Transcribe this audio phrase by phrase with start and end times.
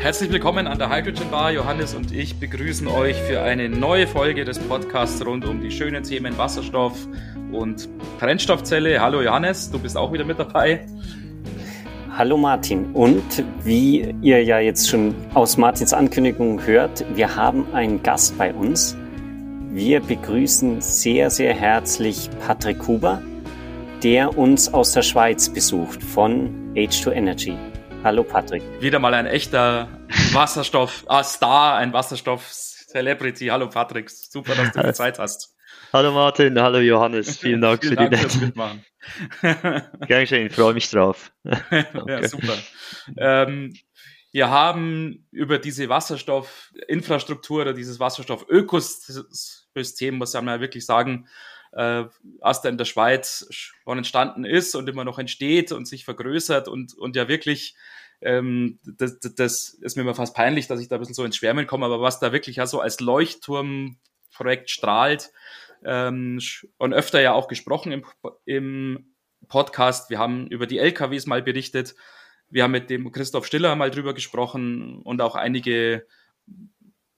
[0.00, 1.52] Herzlich willkommen an der Hydrogen Bar.
[1.52, 6.02] Johannes und ich begrüßen euch für eine neue Folge des Podcasts rund um die schönen
[6.02, 7.06] Themen Wasserstoff
[7.52, 7.86] und
[8.18, 8.98] Brennstoffzelle.
[8.98, 10.86] Hallo Johannes, du bist auch wieder mit dabei.
[12.16, 12.92] Hallo Martin.
[12.94, 18.54] Und wie ihr ja jetzt schon aus Martins Ankündigung hört, wir haben einen Gast bei
[18.54, 18.96] uns.
[19.68, 23.20] Wir begrüßen sehr, sehr herzlich Patrick Huber,
[24.02, 27.69] der uns aus der Schweiz besucht von H2 Energy.
[28.02, 28.62] Hallo Patrick.
[28.80, 29.86] Wieder mal ein echter
[30.32, 33.48] Wasserstoff-Star, ein Wasserstoff-Celebrity.
[33.48, 35.54] Hallo Patrick, super, dass du die Zeit hast.
[35.92, 38.82] Hallo Martin, hallo Johannes, vielen Dank vielen für Dank die Dank Mitmachen.
[40.06, 41.30] Gern geschehen, ich freue mich drauf.
[41.44, 42.56] ja, super.
[43.18, 43.74] Ähm,
[44.32, 51.28] wir haben über diese Wasserstoffinfrastruktur oder dieses Wasserstoffökosystem, muss man ja wirklich sagen,
[51.72, 52.04] äh,
[52.40, 56.68] was da in der Schweiz schon entstanden ist und immer noch entsteht und sich vergrößert
[56.68, 57.74] und, und ja wirklich,
[58.20, 61.36] ähm, das, das ist mir immer fast peinlich, dass ich da ein bisschen so ins
[61.36, 65.30] Schwärmen komme, aber was da wirklich ja so als Leuchtturmprojekt strahlt
[65.84, 66.40] ähm,
[66.78, 68.04] und öfter ja auch gesprochen im,
[68.44, 69.14] im
[69.48, 70.10] Podcast.
[70.10, 71.94] Wir haben über die LKWs mal berichtet.
[72.48, 76.06] Wir haben mit dem Christoph Stiller mal drüber gesprochen und auch einige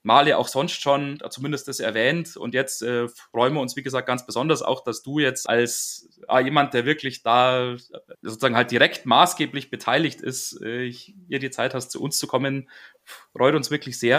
[0.02, 2.36] Male auch sonst schon zumindest das erwähnt.
[2.36, 6.08] Und jetzt äh, freuen wir uns, wie gesagt, ganz besonders auch, dass du jetzt als
[6.28, 7.76] ah, jemand, der wirklich da
[8.20, 12.68] sozusagen halt direkt maßgeblich beteiligt ist, äh, hier die Zeit hast, zu uns zu kommen.
[13.32, 14.18] Freut uns wirklich sehr.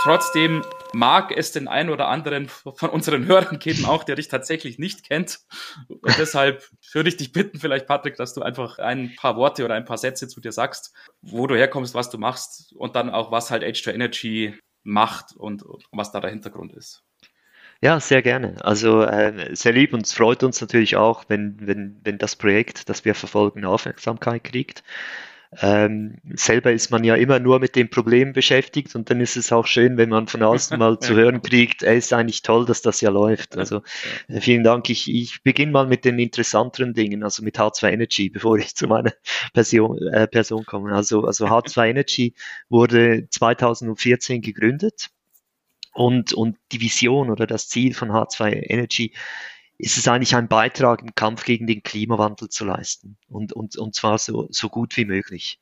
[0.00, 4.78] Trotzdem mag es den einen oder anderen von unseren Hörern geben, auch der dich tatsächlich
[4.78, 5.40] nicht kennt.
[5.88, 9.74] Und deshalb würde ich dich bitten, vielleicht Patrick, dass du einfach ein paar Worte oder
[9.74, 13.32] ein paar Sätze zu dir sagst, wo du herkommst, was du machst und dann auch,
[13.32, 17.04] was halt H2 Energy macht und, was da der Hintergrund ist.
[17.80, 18.56] Ja, sehr gerne.
[18.60, 22.88] Also äh, sehr lieb und es freut uns natürlich auch, wenn, wenn, wenn das Projekt,
[22.88, 24.82] das wir verfolgen, Aufmerksamkeit kriegt.
[25.60, 29.50] Ähm, selber ist man ja immer nur mit dem Problem beschäftigt und dann ist es
[29.50, 32.82] auch schön, wenn man von außen mal zu hören kriegt, es ist eigentlich toll, dass
[32.82, 33.56] das ja läuft.
[33.56, 33.82] Also
[34.28, 34.90] äh, vielen Dank.
[34.90, 38.86] Ich, ich beginne mal mit den interessanteren Dingen, also mit H2 Energy, bevor ich zu
[38.86, 39.12] meiner
[39.54, 40.94] Person, äh, Person komme.
[40.94, 42.34] Also, also H2 Energy
[42.68, 45.08] wurde 2014 gegründet
[45.94, 49.14] und, und die Vision oder das Ziel von H2 Energy
[49.78, 53.94] ist es eigentlich ein Beitrag im Kampf gegen den Klimawandel zu leisten und, und, und
[53.94, 55.60] zwar so, so gut wie möglich.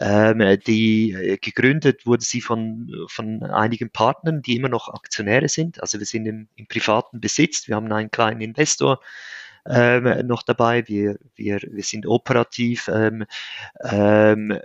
[0.00, 5.82] Ähm, die äh, gegründet wurde sie von, von einigen Partnern, die immer noch Aktionäre sind.
[5.82, 7.66] Also wir sind im, im privaten Besitz.
[7.66, 9.00] Wir haben einen kleinen Investor,
[9.68, 10.86] ähm, noch dabei.
[10.86, 12.88] Wir, wir, wir sind operativ.
[12.88, 13.26] Ähm,
[13.82, 14.60] ähm, äh,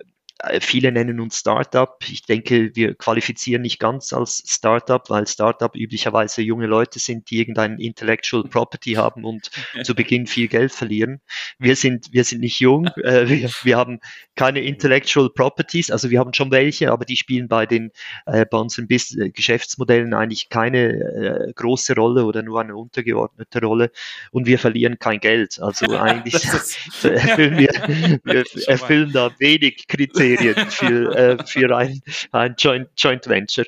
[0.60, 1.98] viele nennen uns Startup.
[2.08, 7.40] Ich denke, wir qualifizieren nicht ganz als Startup, weil Startup üblicherweise junge Leute sind, die
[7.40, 9.50] irgendein Intellectual Property haben und
[9.84, 11.22] zu Beginn viel Geld verlieren.
[11.58, 12.88] Wir sind, wir sind nicht jung.
[13.04, 14.00] Äh, wir, wir haben
[14.36, 17.92] keine Intellectual Properties, also wir haben schon welche, aber die spielen bei den,
[18.26, 23.92] äh, bei unseren Bis Geschäftsmodellen eigentlich keine äh, große Rolle oder nur eine untergeordnete Rolle
[24.32, 25.60] und wir verlieren kein Geld.
[25.62, 26.44] Also eigentlich
[27.04, 33.28] erfüllen wir, wir erfüllen da wenig Kriterien Kriterien für, äh, für ein, ein Joint, Joint
[33.28, 33.66] Venture.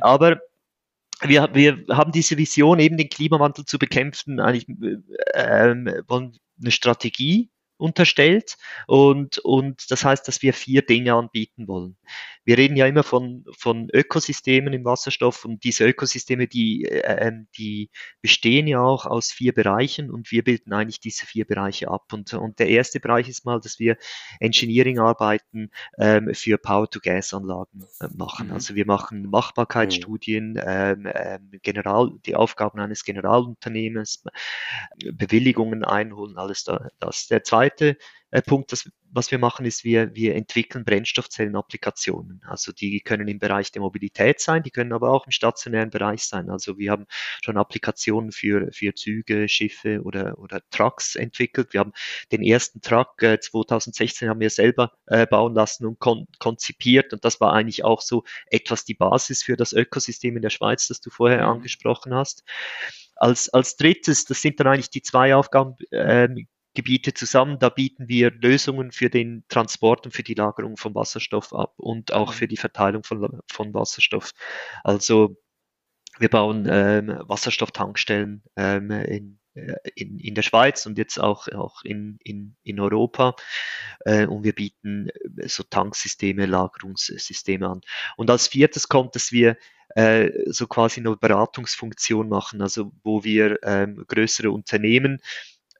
[0.00, 0.40] Aber
[1.22, 4.68] wir, wir haben diese Vision, eben den Klimawandel zu bekämpfen, eigentlich
[5.32, 5.74] äh,
[6.08, 11.96] wollen eine Strategie unterstellt und, und das heißt, dass wir vier Dinge anbieten wollen.
[12.44, 17.48] Wir reden ja immer von, von Ökosystemen im Wasserstoff und diese Ökosysteme, die, äh, ähm,
[17.56, 17.90] die
[18.22, 22.12] bestehen ja auch aus vier Bereichen und wir bilden eigentlich diese vier Bereiche ab.
[22.12, 23.96] Und, und der erste Bereich ist mal, dass wir
[24.40, 28.48] Engineering-Arbeiten ähm, für Power-to-Gas-Anlagen äh, machen.
[28.48, 28.52] Mhm.
[28.52, 30.60] Also wir machen Machbarkeitsstudien, mhm.
[30.64, 34.22] ähm, ähm, General, die Aufgaben eines Generalunternehmens,
[35.12, 37.26] Bewilligungen einholen, alles da, das.
[37.28, 37.63] Der zweite
[38.34, 42.42] äh, Punkt, das, was wir machen, ist, wir, wir entwickeln Brennstoffzellenapplikationen.
[42.48, 46.24] Also die können im Bereich der Mobilität sein, die können aber auch im stationären Bereich
[46.24, 46.50] sein.
[46.50, 47.06] Also wir haben
[47.44, 51.72] schon Applikationen für, für Züge, Schiffe oder, oder Trucks entwickelt.
[51.72, 51.92] Wir haben
[52.32, 57.24] den ersten Truck äh, 2016 haben wir selber äh, bauen lassen und kon konzipiert und
[57.24, 61.00] das war eigentlich auch so etwas die Basis für das Ökosystem in der Schweiz, das
[61.00, 61.52] du vorher mhm.
[61.52, 62.42] angesprochen hast.
[63.14, 66.28] Als, als drittes, das sind dann eigentlich die zwei Aufgaben, äh,
[66.74, 67.58] Gebiete zusammen.
[67.58, 72.12] Da bieten wir Lösungen für den Transport und für die Lagerung von Wasserstoff ab und
[72.12, 72.36] auch mhm.
[72.36, 74.32] für die Verteilung von, von Wasserstoff.
[74.82, 75.36] Also
[76.18, 81.82] wir bauen ähm, Wasserstofftankstellen ähm, in, äh, in, in der Schweiz und jetzt auch, auch
[81.82, 83.34] in, in, in Europa.
[84.00, 87.80] Äh, und wir bieten äh, so Tanksysteme, Lagerungssysteme an.
[88.16, 89.56] Und als viertes kommt, dass wir
[89.96, 95.20] äh, so quasi eine Beratungsfunktion machen, also wo wir ähm, größere Unternehmen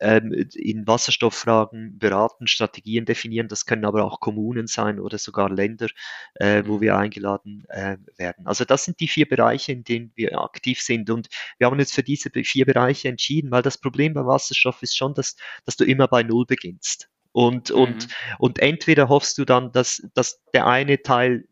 [0.01, 3.49] in Wasserstofffragen beraten, Strategien definieren.
[3.49, 5.87] Das können aber auch Kommunen sein oder sogar Länder,
[6.35, 6.81] äh, wo mhm.
[6.81, 8.47] wir eingeladen äh, werden.
[8.47, 11.11] Also das sind die vier Bereiche, in denen wir aktiv sind.
[11.11, 14.97] Und wir haben uns für diese vier Bereiche entschieden, weil das Problem bei Wasserstoff ist
[14.97, 17.09] schon, dass, dass du immer bei Null beginnst.
[17.33, 17.77] Und, mhm.
[17.77, 18.09] und,
[18.39, 21.47] und entweder hoffst du dann, dass, dass der eine Teil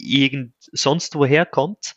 [0.00, 1.94] irgend sonst woher kommt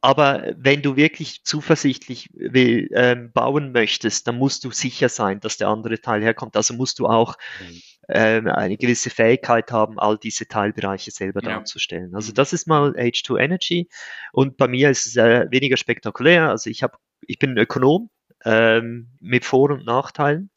[0.00, 5.56] aber wenn du wirklich zuversichtlich will, ähm, bauen möchtest, dann musst du sicher sein, dass
[5.56, 6.56] der andere Teil herkommt.
[6.56, 7.82] Also musst du auch mhm.
[8.08, 11.50] ähm, eine gewisse Fähigkeit haben, all diese Teilbereiche selber ja.
[11.50, 12.14] darzustellen.
[12.14, 12.34] Also mhm.
[12.34, 13.88] das ist mal H2 Energy.
[14.32, 16.48] Und bei mir ist es äh, weniger spektakulär.
[16.48, 16.96] Also ich habe,
[17.26, 18.08] ich bin ein Ökonom
[18.44, 20.50] ähm, mit Vor- und Nachteilen.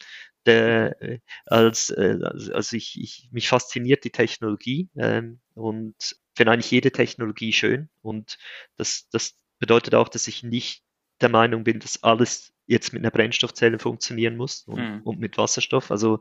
[0.45, 5.95] Der, äh, als, äh, also ich, ich, mich fasziniert die Technologie ähm, und
[6.41, 8.39] finde eigentlich jede Technologie schön und
[8.75, 10.81] das, das bedeutet auch, dass ich nicht
[11.21, 15.01] der Meinung bin, dass alles jetzt mit einer Brennstoffzelle funktionieren muss und, mhm.
[15.03, 15.91] und mit Wasserstoff.
[15.91, 16.19] Also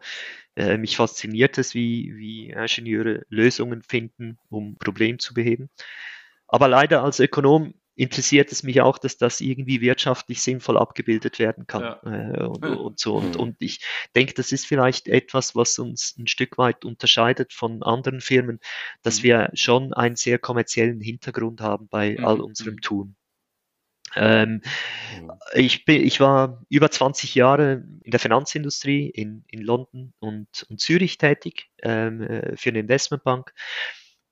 [0.57, 5.71] äh, mich fasziniert es, wie, wie Ingenieure Lösungen finden, um Probleme zu beheben.
[6.49, 11.67] Aber leider als Ökonom interessiert es mich auch, dass das irgendwie wirtschaftlich sinnvoll abgebildet werden
[11.67, 12.01] kann ja.
[12.05, 13.17] äh, und, und, so.
[13.17, 13.41] Und, mhm.
[13.41, 13.85] und ich
[14.17, 18.59] denke, das ist vielleicht etwas, was uns ein Stück weit unterscheidet von anderen Firmen,
[19.03, 19.25] dass mhm.
[19.25, 22.25] wir schon einen sehr kommerziellen Hintergrund haben bei mhm.
[22.25, 22.81] all unserem mhm.
[22.81, 23.17] Tun.
[24.17, 24.63] Ähm,
[25.53, 30.81] ich, bin, ich war über 20 Jahre in der Finanzindustrie in, in London und, und
[30.81, 33.53] Zürich tätig ähm, äh, für eine Investmentbank.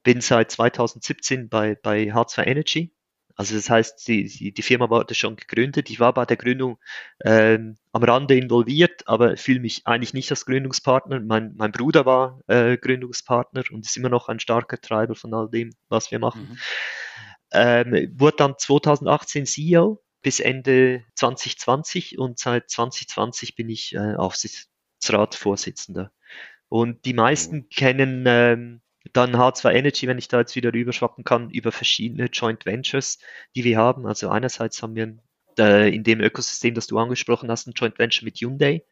[0.05, 2.95] Bin seit 2017 bei, bei H2 Energy
[3.39, 5.91] also das heißt, die, die Firma wurde schon gegründet.
[5.91, 6.77] Ich war bei der Gründung
[7.25, 11.21] ähm, am Rande involviert, aber fühle mich eigentlich nicht als Gründungspartner.
[11.21, 15.49] Mein, mein Bruder war äh, Gründungspartner und ist immer noch ein starker Treiber von all
[15.49, 16.49] dem, was wir machen.
[16.51, 16.59] Mhm.
[17.53, 26.11] Ähm, wurde dann 2018 CEO bis Ende 2020 und seit 2020 bin ich äh, Aufsichtsratsvorsitzender.
[26.69, 27.69] Und die meisten mhm.
[27.69, 28.81] kennen ähm,
[29.13, 33.19] dann H2 Energy, wenn ich da jetzt wieder rüberschwappen kann, über verschiedene Joint Ventures,
[33.55, 34.07] die wir haben.
[34.07, 35.17] Also einerseits haben wir
[35.59, 38.85] äh, in dem Ökosystem, das du angesprochen hast, ein Joint Venture mit Hyundai.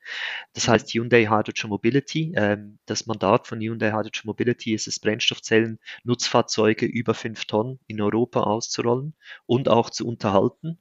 [0.53, 0.73] Das mhm.
[0.73, 2.33] heißt Hyundai Hydrogen Mobility.
[2.37, 8.01] Ähm, das Mandat von Hyundai Hydrogen Mobility ist es, Brennstoffzellen, Nutzfahrzeuge über fünf Tonnen in
[8.01, 9.15] Europa auszurollen
[9.47, 10.79] und auch zu unterhalten.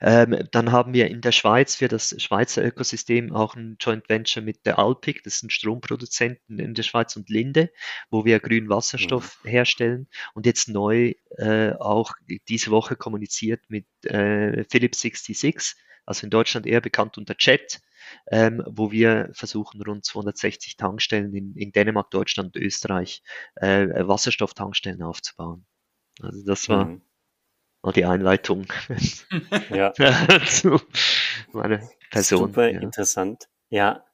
[0.00, 4.42] Ähm, dann haben wir in der Schweiz für das Schweizer Ökosystem auch ein Joint Venture
[4.42, 7.70] mit der Alpic, das ein Stromproduzenten in der Schweiz und Linde,
[8.10, 9.48] wo wir grünen Wasserstoff mhm.
[9.48, 12.14] herstellen und jetzt neu äh, auch
[12.48, 17.80] diese Woche kommuniziert mit äh, Philips 66, also in Deutschland eher bekannt unter Jet,
[18.30, 23.22] ähm, wo wir versuchen, rund 260 Tankstellen in, in Dänemark, Deutschland und Österreich
[23.56, 25.66] äh, Wasserstofftankstellen aufzubauen.
[26.20, 27.02] Also das war mhm
[27.86, 28.66] mal die Einleitung
[29.70, 29.94] ja.
[30.46, 30.80] zu
[31.52, 31.80] meiner
[32.10, 32.48] Person.
[32.48, 32.80] Super ja.
[32.80, 33.48] interessant.
[33.70, 34.04] Ja,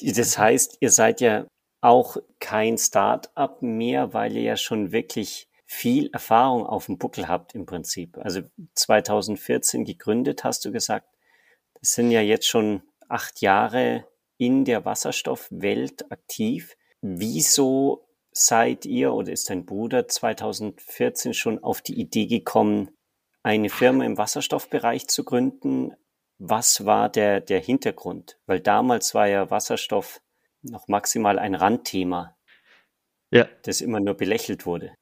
[0.00, 1.46] das heißt, ihr seid ja
[1.82, 7.54] auch kein Start-up mehr, weil ihr ja schon wirklich viel Erfahrung auf dem Buckel habt
[7.54, 8.18] im Prinzip.
[8.18, 8.40] Also
[8.74, 11.06] 2014 gegründet, hast du gesagt.
[11.80, 14.06] Das sind ja jetzt schon acht Jahre
[14.38, 16.76] in der Wasserstoffwelt aktiv.
[17.02, 22.90] Wieso seid ihr oder ist dein Bruder 2014 schon auf die Idee gekommen,
[23.42, 25.92] eine Firma im Wasserstoffbereich zu gründen.
[26.38, 28.38] Was war der, der Hintergrund?
[28.46, 30.20] Weil damals war ja Wasserstoff
[30.62, 32.36] noch maximal ein Randthema,
[33.30, 33.46] ja.
[33.62, 34.94] das immer nur belächelt wurde.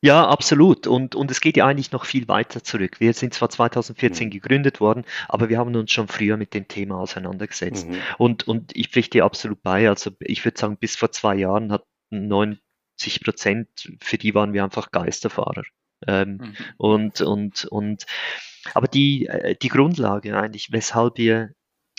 [0.00, 0.86] Ja, absolut.
[0.86, 3.00] Und, und es geht ja eigentlich noch viel weiter zurück.
[3.00, 4.30] Wir sind zwar 2014 mhm.
[4.30, 7.88] gegründet worden, aber wir haben uns schon früher mit dem Thema auseinandergesetzt.
[7.88, 7.96] Mhm.
[8.16, 9.88] Und, und ich pflichte dir absolut bei.
[9.88, 12.60] Also ich würde sagen, bis vor zwei Jahren hat 90
[13.24, 13.68] Prozent,
[14.00, 15.64] für die waren wir einfach Geisterfahrer.
[16.06, 16.54] Ähm, mhm.
[16.76, 18.06] Und, und, und,
[18.74, 21.50] aber die, äh, die Grundlage eigentlich, weshalb wir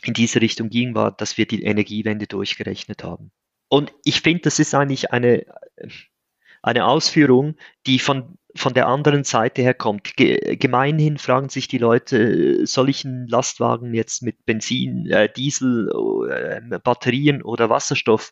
[0.03, 3.31] in diese Richtung gingen, war, dass wir die Energiewende durchgerechnet haben.
[3.67, 5.45] Und ich finde, das ist eigentlich eine,
[6.61, 10.15] eine Ausführung, die von, von der anderen Seite her kommt.
[10.15, 15.89] Ge gemeinhin fragen sich die Leute, soll ich einen Lastwagen jetzt mit Benzin, äh, Diesel,
[16.29, 18.31] äh, Batterien oder Wasserstoff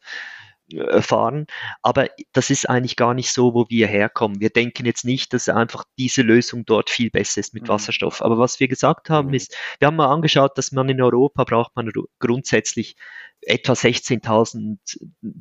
[0.99, 1.47] fahren.
[1.81, 4.39] Aber das ist eigentlich gar nicht so, wo wir herkommen.
[4.39, 7.69] Wir denken jetzt nicht, dass einfach diese Lösung dort viel besser ist mit mhm.
[7.69, 8.21] Wasserstoff.
[8.21, 9.33] Aber was wir gesagt haben, mhm.
[9.35, 12.95] ist, wir haben mal angeschaut, dass man in Europa braucht man grundsätzlich
[13.41, 14.77] etwa 16.000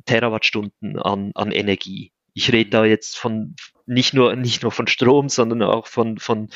[0.05, 2.13] Terawattstunden an, an Energie.
[2.33, 3.55] Ich rede da jetzt von
[3.87, 6.49] nicht nur, nicht nur von Strom, sondern auch von, von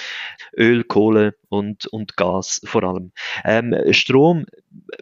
[0.56, 3.14] Öl, Kohle und, und Gas vor allem.
[3.44, 4.46] Ähm, Strom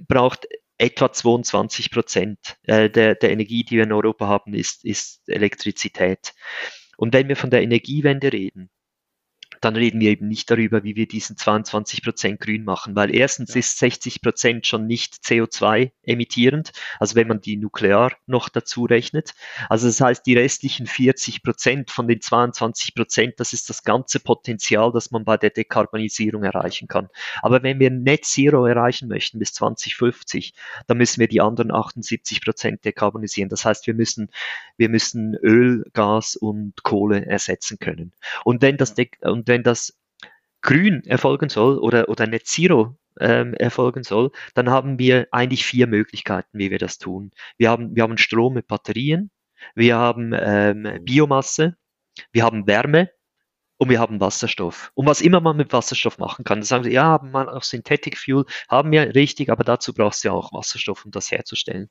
[0.08, 0.48] braucht
[0.80, 6.34] etwa 22 Prozent äh, der, der Energie, die wir in Europa haben, ist, ist Elektrizität.
[6.98, 8.70] Und wenn wir von der Energiewende reden,
[9.62, 13.54] dann reden wir eben nicht darüber, wie wir diesen 22 Prozent grün machen, weil erstens
[13.54, 13.60] ja.
[13.60, 19.34] ist 60 Prozent schon nicht CO2 emittierend, also wenn man die Nuklear noch dazu rechnet.
[19.68, 24.20] Also das heißt, die restlichen 40 Prozent von den 22 Prozent, das ist das ganze
[24.20, 27.10] Potenzial, das man bei der Dekarbonisierung erreichen kann.
[27.42, 30.54] Aber wenn wir Net Zero erreichen möchten bis 2050,
[30.88, 33.50] dann müssen wir die anderen 78 Prozent dekarbonisieren.
[33.50, 34.30] Das heißt, wir müssen,
[34.78, 38.14] wir müssen Öl, Gas und Kohle ersetzen können.
[38.46, 40.00] Und wenn das, und wenn das
[40.62, 45.88] grün erfolgen soll oder, oder Net Zero ähm, erfolgen soll, dann haben wir eigentlich vier
[45.88, 47.32] Möglichkeiten, wie wir das tun.
[47.58, 49.32] Wir haben, wir haben Strom mit Batterien,
[49.76, 51.76] wir haben ähm, Biomasse,
[52.32, 53.10] wir haben Wärme
[53.80, 54.92] und wir haben Wasserstoff.
[54.94, 58.18] Und was immer man mit Wasserstoff machen kann, dann sagen sie, ja, man auch Synthetic
[58.18, 61.90] Fuel haben wir richtig, aber dazu brauchst du ja auch Wasserstoff, um das herzustellen.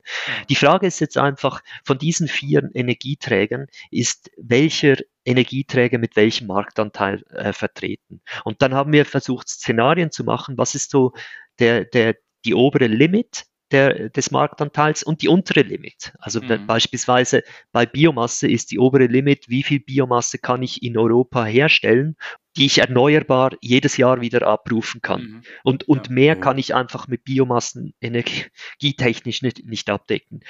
[0.50, 7.24] Die Frage ist jetzt einfach, von diesen vier Energieträgern ist welcher Energieträger mit welchem Marktanteil
[7.30, 8.20] äh, vertreten.
[8.44, 11.14] Und dann haben wir versucht, Szenarien zu machen, was ist so
[11.58, 16.12] der, der, die obere Limit der, des Marktanteils und die untere Limit.
[16.18, 16.66] Also mhm.
[16.66, 22.16] beispielsweise bei Biomasse ist die obere Limit, wie viel Biomasse kann ich in Europa herstellen,
[22.56, 25.22] die ich erneuerbar jedes Jahr wieder abrufen kann.
[25.22, 25.42] Mhm.
[25.64, 26.12] Und, und ja.
[26.12, 26.40] mehr mhm.
[26.40, 30.40] kann ich einfach mit Biomassen energietechnisch nicht, nicht abdecken.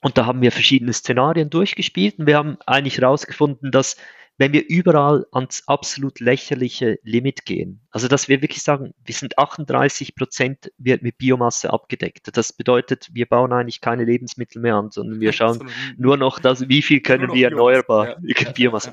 [0.00, 3.96] Und da haben wir verschiedene Szenarien durchgespielt und wir haben eigentlich herausgefunden, dass
[4.36, 9.38] wenn wir überall ans absolut lächerliche Limit gehen, also dass wir wirklich sagen, wir sind
[9.38, 12.36] 38 Prozent wird mit Biomasse abgedeckt.
[12.36, 16.68] Das bedeutet, wir bauen eigentlich keine Lebensmittel mehr an, sondern wir schauen nur noch, dass,
[16.68, 18.50] wie viel können wir erneuerbar ja.
[18.54, 18.92] Biomasse.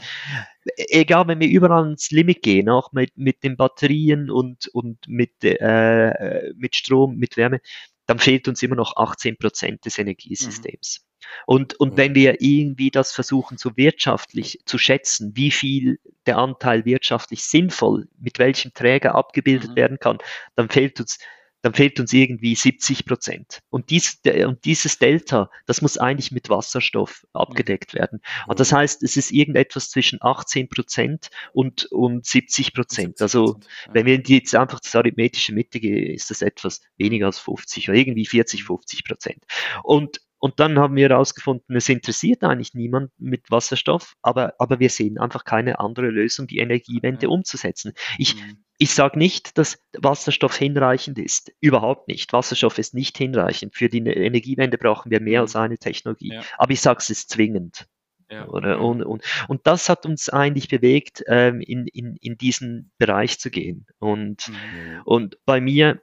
[0.75, 5.43] Egal, wenn wir überall ans Limit gehen, auch mit, mit den Batterien und, und mit,
[5.43, 7.61] äh, mit Strom, mit Wärme,
[8.05, 10.99] dann fehlt uns immer noch 18 Prozent des Energiesystems.
[11.01, 11.11] Mhm.
[11.45, 16.85] Und, und wenn wir irgendwie das versuchen, so wirtschaftlich zu schätzen, wie viel der Anteil
[16.85, 19.75] wirtschaftlich sinnvoll mit welchem Träger abgebildet mhm.
[19.75, 20.17] werden kann,
[20.55, 21.19] dann fehlt uns
[21.61, 23.59] dann fehlt uns irgendwie 70 Prozent.
[23.69, 28.21] Und, dies, und dieses Delta, das muss eigentlich mit Wasserstoff abgedeckt werden.
[28.47, 28.77] Und das mhm.
[28.77, 33.21] heißt, es ist irgendetwas zwischen 18 Prozent und, und 70 Prozent.
[33.21, 33.59] Also
[33.91, 37.97] wenn wir jetzt einfach das arithmetische Mitte gehen, ist das etwas weniger als 50 oder
[37.97, 39.45] irgendwie 40, 50 Prozent.
[39.83, 44.89] Und und dann haben wir herausgefunden, es interessiert eigentlich niemand mit Wasserstoff, aber, aber wir
[44.89, 47.33] sehen einfach keine andere Lösung, die Energiewende mhm.
[47.33, 47.93] umzusetzen.
[48.17, 48.63] Ich, mhm.
[48.81, 51.51] Ich sage nicht, dass Wasserstoff hinreichend ist.
[51.59, 52.33] Überhaupt nicht.
[52.33, 53.75] Wasserstoff ist nicht hinreichend.
[53.75, 55.59] Für die Energiewende brauchen wir mehr als mhm.
[55.61, 56.33] eine Technologie.
[56.33, 56.41] Ja.
[56.57, 57.87] Aber ich sage, es ist zwingend.
[58.31, 58.45] Ja.
[58.45, 58.65] Und,
[59.03, 63.85] und, und das hat uns eigentlich bewegt, ähm, in, in, in diesen Bereich zu gehen.
[63.99, 65.01] Und, mhm.
[65.05, 66.01] und bei mir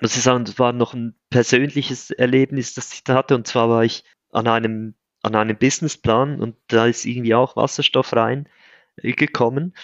[0.00, 3.34] muss ich sagen, das war noch ein persönliches Erlebnis, das ich da hatte.
[3.34, 8.14] Und zwar war ich an einem, an einem Businessplan und da ist irgendwie auch Wasserstoff
[8.14, 9.74] reingekommen.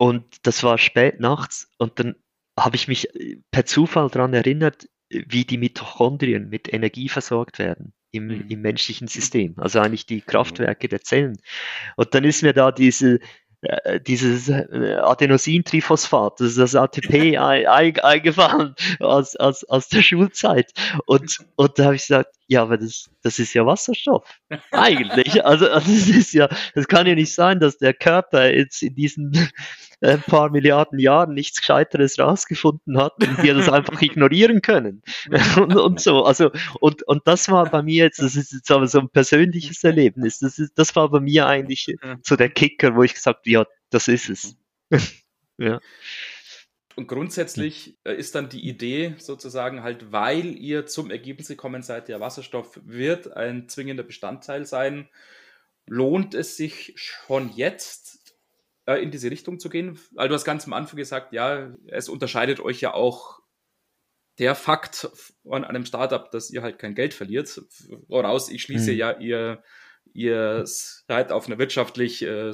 [0.00, 2.14] Und das war spät nachts und dann
[2.58, 3.08] habe ich mich
[3.50, 8.46] per Zufall daran erinnert, wie die Mitochondrien mit Energie versorgt werden im, mhm.
[8.48, 11.36] im menschlichen System, also eigentlich die Kraftwerke der Zellen.
[11.96, 13.18] Und dann ist mir da diese,
[13.60, 20.72] äh, dieses äh, Adenosintriphosphat, das ist das ATP eingefallen aus, aus, aus der Schulzeit.
[21.04, 24.24] Und, und da habe ich gesagt, ja, aber das, das ist ja Wasserstoff.
[24.72, 25.44] Eigentlich.
[25.44, 28.96] Also, also das ist ja, das kann ja nicht sein, dass der Körper jetzt in
[28.96, 29.48] diesen
[30.00, 35.00] ein paar Milliarden Jahren nichts Gescheiteres rausgefunden hat und wir das einfach ignorieren können.
[35.56, 36.24] und, und so.
[36.24, 39.84] Also, und, und das war bei mir jetzt, das ist jetzt aber so ein persönliches
[39.84, 40.40] Erlebnis.
[40.40, 43.64] Das ist, das war bei mir eigentlich so der Kicker, wo ich gesagt habe, ja,
[43.90, 44.56] das ist es.
[45.58, 45.78] ja.
[47.00, 52.08] Und grundsätzlich äh, ist dann die Idee sozusagen halt, weil ihr zum Ergebnis gekommen seid,
[52.08, 55.08] der Wasserstoff wird ein zwingender Bestandteil sein,
[55.86, 58.36] lohnt es sich schon jetzt
[58.84, 59.98] äh, in diese Richtung zu gehen?
[60.12, 63.40] Weil du hast ganz am Anfang gesagt, ja, es unterscheidet euch ja auch
[64.38, 65.08] der Fakt
[65.48, 67.62] an einem Startup, dass ihr halt kein Geld verliert.
[68.08, 68.98] Woraus ich schließe, mhm.
[68.98, 69.62] ja, ihr,
[70.12, 72.52] ihr seid auf einer wirtschaftlich äh,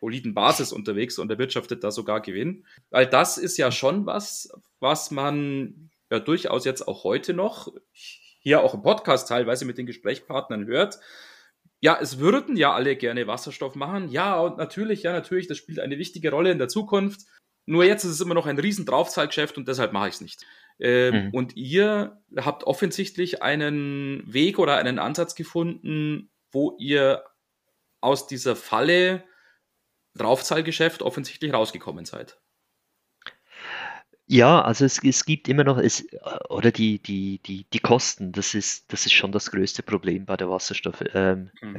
[0.00, 2.64] soliden Basis unterwegs und erwirtschaftet da sogar Gewinn.
[2.90, 7.68] Weil das ist ja schon was, was man ja durchaus jetzt auch heute noch
[8.42, 10.98] hier auch im Podcast teilweise mit den Gesprächspartnern hört,
[11.80, 14.10] ja, es würden ja alle gerne Wasserstoff machen.
[14.10, 17.22] Ja, und natürlich, ja, natürlich, das spielt eine wichtige Rolle in der Zukunft.
[17.66, 20.46] Nur jetzt ist es immer noch ein riesen Draufzahlgeschäft und deshalb mache ich es nicht.
[20.78, 21.30] Ähm, mhm.
[21.32, 27.24] Und ihr habt offensichtlich einen Weg oder einen Ansatz gefunden, wo ihr
[28.00, 29.24] aus dieser Falle
[30.14, 32.40] Draufzahlgeschäft offensichtlich rausgekommen seid.
[34.32, 36.06] Ja, also es, es gibt immer noch, es,
[36.48, 40.36] oder die, die, die, die Kosten, das ist, das ist schon das größte Problem bei
[40.36, 41.48] der Wasserstoffökonomie.
[41.60, 41.76] Ähm, mhm.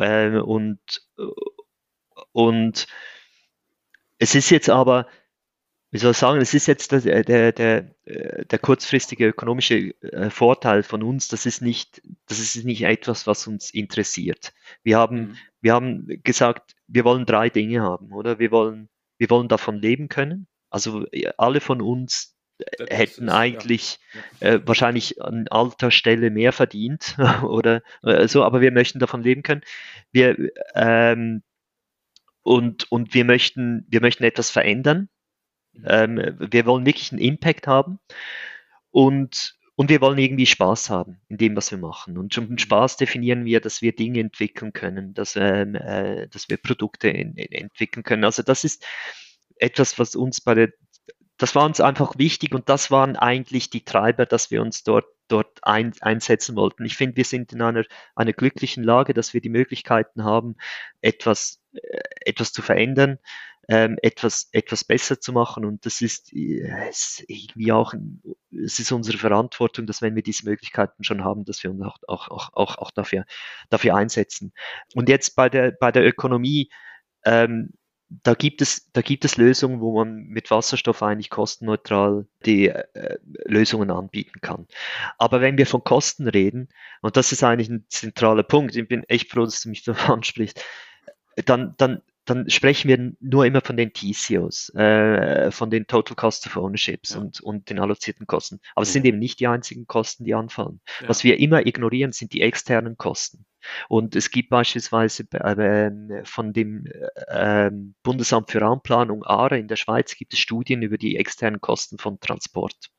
[0.00, 0.78] äh, ähm, und,
[2.30, 2.86] und
[4.18, 5.08] es ist jetzt aber,
[5.90, 10.82] wie soll ich sagen, es ist jetzt der, der, der, der kurzfristige ökonomische äh, Vorteil
[10.82, 14.52] von uns, das ist nicht, das ist nicht etwas, was uns interessiert.
[14.82, 15.36] Wir haben, mhm.
[15.62, 18.38] wir haben gesagt, wir wollen drei Dinge haben, oder?
[18.38, 20.46] Wir wollen, wir wollen davon leben können.
[20.70, 21.06] Also
[21.38, 23.98] alle von uns das hätten ist, eigentlich
[24.40, 24.48] ja.
[24.48, 29.42] äh, wahrscheinlich an alter Stelle mehr verdient oder äh, so, aber wir möchten davon leben
[29.42, 29.62] können.
[30.12, 31.42] Wir ähm,
[32.42, 35.08] und, und wir möchten, wir möchten etwas verändern.
[35.72, 35.84] Mhm.
[35.86, 37.98] Ähm, wir wollen wirklich einen Impact haben
[38.90, 42.18] und, und wir wollen irgendwie Spaß haben in dem, was wir machen.
[42.18, 46.48] Und schon mit Spaß definieren wir, dass wir Dinge entwickeln können, dass, ähm, äh, dass
[46.48, 48.24] wir Produkte in, in entwickeln können.
[48.24, 48.84] Also das ist
[49.56, 50.72] etwas, was uns bei der
[51.38, 55.06] das war uns einfach wichtig und das waren eigentlich die Treiber, dass wir uns dort,
[55.28, 56.84] dort ein, einsetzen wollten.
[56.84, 57.84] Ich finde, wir sind in einer,
[58.16, 60.56] einer glücklichen Lage, dass wir die Möglichkeiten haben,
[61.00, 63.18] etwas, äh, etwas zu verändern,
[63.68, 65.64] ähm, etwas, etwas besser zu machen.
[65.64, 67.94] Und das ist, äh, ist irgendwie auch,
[68.50, 71.98] es ist unsere Verantwortung, dass wenn wir diese Möglichkeiten schon haben, dass wir uns auch,
[72.08, 73.24] auch, auch, auch, auch dafür,
[73.68, 74.52] dafür einsetzen.
[74.94, 76.70] Und jetzt bei der, bei der Ökonomie,
[77.24, 77.70] ähm,
[78.08, 83.18] da gibt es, da gibt es Lösungen, wo man mit Wasserstoff eigentlich kostenneutral die äh,
[83.44, 84.66] Lösungen anbieten kann.
[85.18, 86.68] Aber wenn wir von Kosten reden,
[87.02, 89.92] und das ist eigentlich ein zentraler Punkt, ich bin echt froh, dass du mich da
[89.92, 90.64] ansprichst,
[91.44, 96.46] dann, dann, dann sprechen wir nur immer von den TCOs, äh, von den Total Cost
[96.46, 97.20] of Ownerships ja.
[97.20, 98.60] und, und den allozierten Kosten.
[98.74, 100.80] Aber es sind eben nicht die einzigen Kosten, die anfallen.
[101.00, 101.08] Ja.
[101.08, 103.46] Was wir immer ignorieren, sind die externen Kosten.
[103.88, 105.90] Und es gibt beispielsweise äh,
[106.24, 106.84] von dem
[107.28, 107.70] äh,
[108.02, 112.20] Bundesamt für Raumplanung ARE in der Schweiz gibt es Studien über die externen Kosten von
[112.20, 112.90] Transport.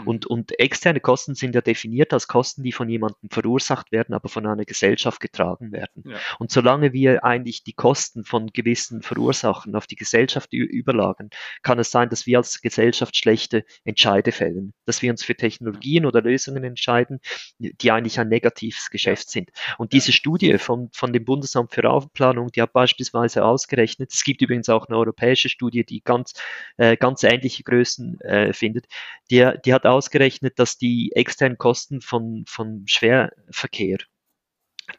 [0.00, 0.06] Mhm.
[0.06, 4.28] Und, und externe Kosten sind ja definiert als Kosten, die von jemandem verursacht werden, aber
[4.28, 6.04] von einer Gesellschaft getragen werden.
[6.06, 6.16] Ja.
[6.38, 11.30] Und solange wir eigentlich die Kosten von gewissen Verursachen auf die Gesellschaft überlagern,
[11.62, 16.06] kann es sein, dass wir als Gesellschaft schlechte Entscheide fällen, dass wir uns für Technologien
[16.06, 17.20] oder Lösungen entscheiden,
[17.58, 19.50] die eigentlich ein negatives Geschäft sind.
[19.78, 24.42] Und diese Studie von, von dem Bundesamt für Raumplanung, die hat beispielsweise ausgerechnet, es gibt
[24.42, 26.34] übrigens auch eine europäische Studie, die ganz,
[26.76, 28.86] äh, ganz ähnliche Größen äh, findet,
[29.30, 33.98] die der, die hat ausgerechnet, dass die externen Kosten von, von Schwerverkehr,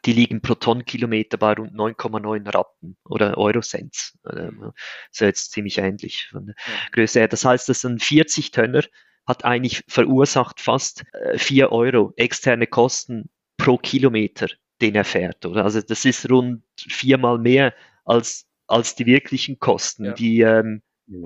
[0.04, 4.18] die liegen pro Tonnenkilometer bei rund 9,9 Rappen oder Eurocents.
[4.22, 6.54] Also jetzt ziemlich ähnlich von der
[6.92, 7.28] Größe her.
[7.28, 8.84] Das heißt, dass ein 40-Tönner
[9.26, 11.04] hat eigentlich verursacht fast
[11.36, 14.48] 4 äh, Euro externe Kosten pro Kilometer,
[14.80, 15.44] den er fährt.
[15.44, 15.64] Oder?
[15.64, 20.12] Also das ist rund viermal mehr als, als die wirklichen Kosten, ja.
[20.12, 20.82] die, ähm,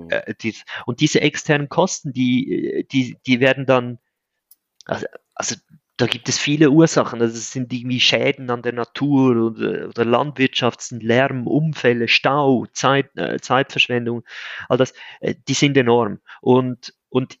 [0.09, 3.99] äh, die, und diese externen Kosten, die, die, die werden dann,
[4.85, 5.55] also, also
[5.97, 7.21] da gibt es viele Ursachen.
[7.21, 12.65] Also es sind irgendwie Schäden an der Natur oder, oder Landwirtschaft, sind Lärm, Unfälle, Stau,
[12.73, 14.23] Zeit, äh, Zeitverschwendung,
[14.69, 16.19] all das, äh, die sind enorm.
[16.41, 17.37] Und, und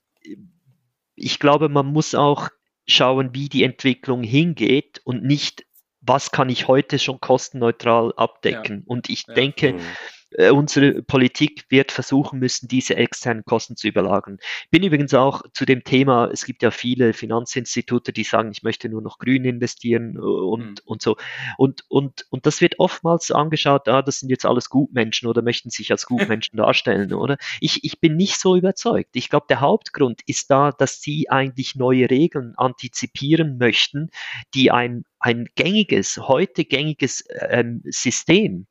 [1.15, 2.49] ich glaube, man muss auch
[2.85, 5.65] schauen, wie die Entwicklung hingeht und nicht,
[6.01, 8.79] was kann ich heute schon kostenneutral abdecken.
[8.79, 8.83] Ja.
[8.85, 9.33] Und ich ja.
[9.33, 14.37] denke, mhm äh, unsere Politik wird versuchen müssen, diese externen Kosten zu überlagern.
[14.63, 18.63] Ich bin übrigens auch zu dem Thema, es gibt ja viele Finanzinstitute, die sagen, ich
[18.63, 20.75] möchte nur noch grün investieren und, mhm.
[20.85, 21.17] und so.
[21.57, 25.69] Und, und, und das wird oftmals angeschaut, ah, das sind jetzt alles Gutmenschen oder möchten
[25.69, 27.37] sich als Gutmenschen darstellen, oder?
[27.59, 29.15] Ich, ich bin nicht so überzeugt.
[29.15, 34.09] Ich glaube, der Hauptgrund ist da, dass sie eigentlich neue Regeln antizipieren möchten,
[34.53, 38.67] die ein, ein gängiges, heute gängiges ähm, System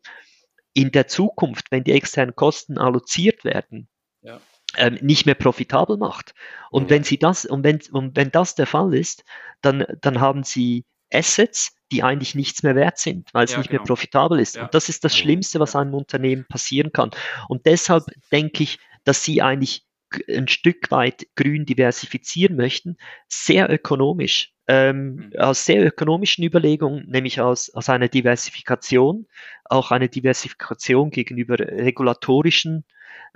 [0.74, 3.88] in der Zukunft, wenn die externen Kosten alloziert werden,
[4.22, 4.40] ja.
[4.76, 6.34] ähm, nicht mehr profitabel macht.
[6.70, 6.90] Und ja.
[6.90, 9.24] wenn sie das, und wenn, und wenn das der Fall ist,
[9.60, 13.68] dann, dann haben sie Assets, die eigentlich nichts mehr wert sind, weil es ja, nicht
[13.68, 13.82] genau.
[13.82, 14.56] mehr profitabel ist.
[14.56, 17.10] Und das ist das Schlimmste, was einem Unternehmen passieren kann.
[17.48, 19.84] Und deshalb denke ich, dass sie eigentlich
[20.28, 22.96] ein Stück weit grün diversifizieren möchten,
[23.28, 25.32] sehr ökonomisch, ähm, mhm.
[25.38, 29.26] aus sehr ökonomischen Überlegungen, nämlich aus, aus einer Diversifikation,
[29.64, 32.84] auch eine Diversifikation gegenüber regulatorischen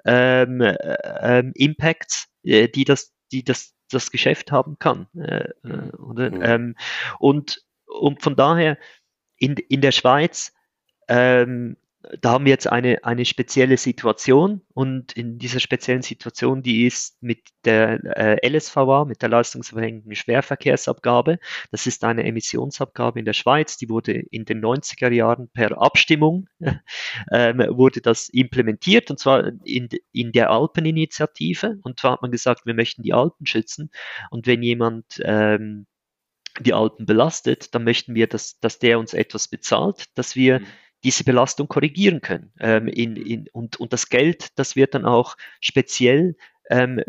[0.05, 5.09] ähm, äh, Impacts, äh, die das, die das, das Geschäft haben kann.
[5.17, 6.43] Äh, äh oder, mhm.
[6.43, 6.77] ähm,
[7.19, 8.79] und, und von daher
[9.37, 10.53] in, in der Schweiz
[11.09, 11.77] ähm,
[12.21, 17.23] da haben wir jetzt eine, eine spezielle Situation und in dieser speziellen Situation, die ist
[17.23, 21.39] mit der äh, LSVA, mit der leistungsabhängigen Schwerverkehrsabgabe.
[21.71, 26.49] Das ist eine Emissionsabgabe in der Schweiz, die wurde in den 90er Jahren per Abstimmung
[27.33, 31.79] ähm, wurde das implementiert und zwar in, in der Alpeninitiative.
[31.83, 33.91] Und zwar hat man gesagt, wir möchten die Alpen schützen.
[34.31, 35.87] Und wenn jemand ähm,
[36.61, 40.67] die Alpen belastet, dann möchten wir, dass, dass der uns etwas bezahlt, dass wir mhm
[41.07, 42.51] diese Belastung korrigieren können.
[42.59, 46.35] Ähm, in, in, und, und das Geld, das wird dann auch speziell
[46.69, 47.01] ähm,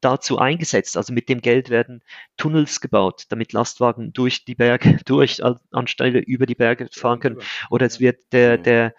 [0.00, 0.96] dazu eingesetzt.
[0.96, 2.02] Also mit dem Geld werden
[2.36, 7.38] Tunnels gebaut, damit Lastwagen durch die Berge durch, anstelle über die Berge fahren können.
[7.70, 8.62] Oder es wird der, mhm.
[8.64, 8.94] der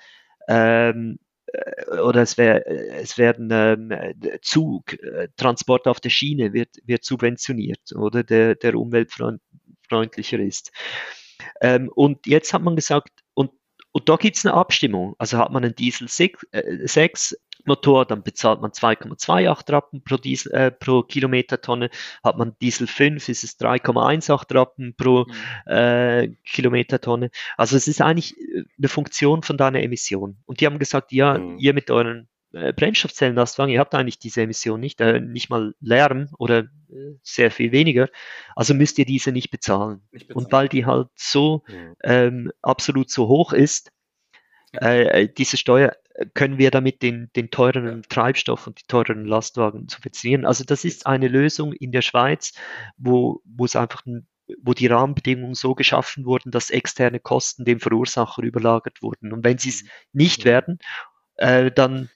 [0.48, 2.66] ähm, äh, oder es, wär,
[3.02, 3.92] es werden ähm,
[4.42, 10.72] Zug, äh, Transport auf der Schiene wird, wird subventioniert oder der, der umweltfreundlicher ist.
[11.60, 13.12] Ähm, und jetzt hat man gesagt,
[13.98, 15.16] und, da gibt es eine Abstimmung.
[15.18, 20.18] Also hat man einen Diesel 6, äh, 6 Motor, dann bezahlt man 2,28 Rappen pro,
[20.18, 21.90] Diesel, äh, pro Kilometertonne.
[22.24, 25.72] Hat man Diesel 5, ist es 3,18 Rappen pro mhm.
[25.72, 27.32] äh, Kilometertonne.
[27.58, 30.38] Also es ist eigentlich äh, eine Funktion von deiner Emission.
[30.46, 31.58] Und die haben gesagt, ja, mhm.
[31.58, 36.30] ihr mit euren äh, Brennstoffzellenlastwagen, ihr habt eigentlich diese Emission nicht, äh, nicht mal Lärm
[36.38, 38.10] oder äh, sehr viel weniger,
[38.56, 40.02] also müsst ihr diese nicht bezahlen.
[40.12, 40.46] Nicht bezahlen.
[40.46, 41.96] Und weil die halt so mhm.
[42.04, 43.92] ähm, absolut so hoch ist,
[44.74, 45.96] äh, diese Steuer
[46.34, 50.46] können wir damit den, den teureren Treibstoff und die teureren Lastwagen subventionieren.
[50.46, 52.54] Also das ist eine Lösung in der Schweiz,
[52.98, 54.04] wo, wo es einfach
[54.62, 59.34] wo die Rahmenbedingungen so geschaffen wurden, dass externe Kosten dem Verursacher überlagert wurden.
[59.34, 59.90] Und wenn sie es mhm.
[60.14, 60.80] nicht werden,
[61.36, 62.10] äh, dann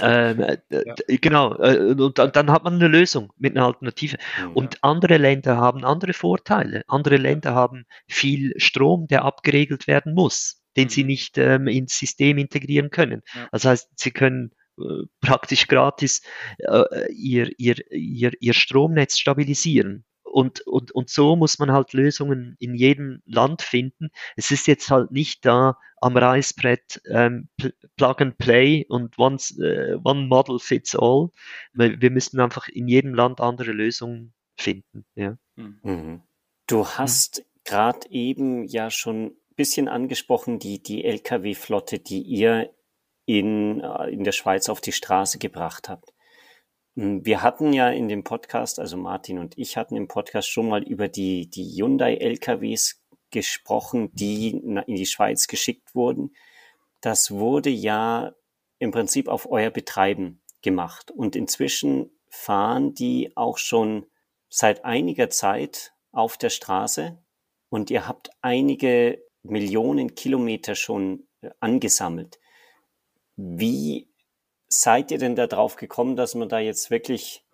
[0.00, 0.94] ähm, äh, ja.
[1.20, 4.16] Genau, äh, und dann, dann, hat man eine Lösung mit einer Alternative.
[4.38, 4.48] Ja.
[4.54, 6.82] Und andere Länder haben andere Vorteile.
[6.88, 11.08] Andere Länder haben viel Strom, der abgeregelt werden muss den sie mhm.
[11.08, 13.22] nicht ähm, ins System integrieren können.
[13.34, 13.48] Ja.
[13.50, 16.22] Das heißt, sie können äh, praktisch gratis
[16.58, 20.04] äh, ihr, ihr, ihr, ihr Stromnetz stabilisieren.
[20.30, 24.10] Und, und, und so muss man halt Lösungen in jedem Land finden.
[24.36, 27.48] Es ist jetzt halt nicht da am Reißbrett ähm,
[27.96, 31.30] Plug and Play und one, äh, one Model fits all.
[31.72, 35.04] Wir müssen einfach in jedem Land andere Lösungen finden.
[35.14, 35.36] Ja.
[35.56, 36.22] Mhm.
[36.66, 37.44] Du hast mhm.
[37.64, 42.72] gerade eben ja schon bisschen angesprochen, die, die Lkw-Flotte, die ihr
[43.26, 46.14] in, äh, in der Schweiz auf die Straße gebracht habt.
[46.98, 50.68] Hm, wir hatten ja in dem Podcast, also Martin und ich hatten im Podcast schon
[50.68, 56.34] mal über die, die Hyundai LKWs gesprochen, die in die Schweiz geschickt wurden.
[57.00, 58.34] Das wurde ja
[58.80, 61.12] im Prinzip auf euer Betreiben gemacht.
[61.12, 64.06] Und inzwischen fahren die auch schon
[64.48, 67.16] seit einiger Zeit auf der Straße
[67.68, 72.40] und ihr habt einige Millionen Kilometer schon äh, angesammelt.
[73.36, 74.08] Wie
[74.68, 77.44] seid ihr denn da drauf gekommen, dass man da jetzt wirklich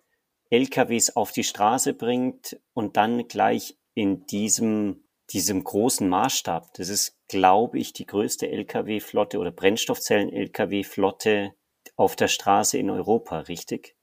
[0.49, 6.73] LKWs auf die Straße bringt und dann gleich in diesem, diesem großen Maßstab?
[6.75, 11.53] Das ist, glaube ich, die größte LKW-Flotte oder Brennstoffzellen-LKW-Flotte
[11.95, 13.95] auf der Straße in Europa, richtig?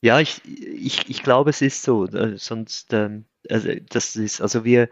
[0.00, 2.06] Ja, ich, ich, ich glaube, es ist so.
[2.06, 4.88] Äh, sonst, ähm, also das ist, also wir,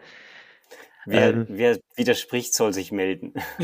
[1.05, 3.33] Wer, ähm, wer, widerspricht, soll sich melden.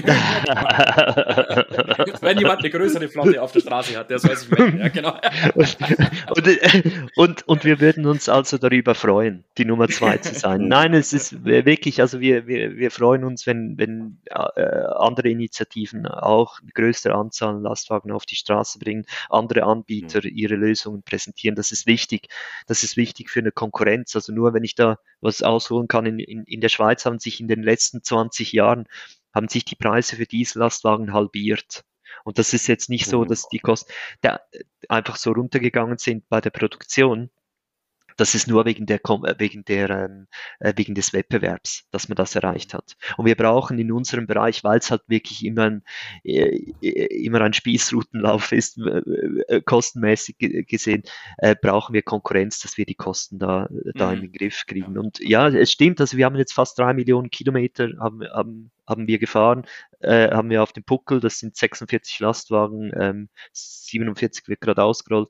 [2.21, 4.80] Wenn jemand eine größere Flotte auf der Straße hat, der soll sich melden.
[4.80, 5.19] Ja, genau.
[5.56, 5.78] und,
[7.15, 10.67] und, und, wir würden uns also darüber freuen, die Nummer zwei zu sein.
[10.67, 14.62] Nein, es ist wirklich, also wir, wir, wir freuen uns, wenn, wenn äh,
[14.97, 20.32] andere Initiativen auch eine größere Anzahl an Lastwagen auf die Straße bringen, andere Anbieter mhm.
[20.36, 21.56] ihre Lösungen präsentieren.
[21.56, 22.30] Das ist wichtig.
[22.67, 24.15] Das ist wichtig für eine Konkurrenz.
[24.15, 27.42] Also nur wenn ich da was ausholen kann, in, in, in der Schweiz haben sich
[27.42, 28.88] in den letzten 20 Jahren
[29.34, 31.84] haben sich die Preise für Diesellastwagen halbiert.
[32.24, 33.28] Und das ist jetzt nicht so, mhm.
[33.28, 33.92] dass die Kosten
[34.90, 37.30] einfach so runtergegangen sind bei der Produktion,
[38.17, 38.99] das ist nur wegen der,
[39.38, 40.27] wegen der, ähm,
[40.60, 42.97] äh, wegen des Wettbewerbs, dass man das erreicht hat.
[43.15, 45.84] Und wir brauchen in unserem Bereich, weil es halt wirklich immer ein,
[46.23, 46.47] äh,
[47.23, 50.36] immer ein Spießrutenlauf ist, äh, kostenmäßig
[50.67, 51.03] gesehen,
[51.38, 54.13] äh, brauchen wir Konkurrenz, dass wir die Kosten da, da mhm.
[54.13, 54.97] in den Griff kriegen.
[54.97, 59.08] Und ja, es stimmt, also wir haben jetzt fast drei Millionen Kilometer, haben, haben, haben
[59.08, 59.65] wir gefahren,
[59.99, 65.30] äh, haben wir auf dem Puckel, das sind 46 Lastwagen, ähm, 47 wird gerade ausgerollt.